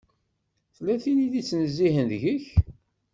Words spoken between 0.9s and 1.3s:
tin i